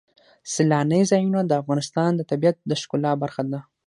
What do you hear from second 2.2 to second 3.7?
طبیعت د ښکلا برخه ده.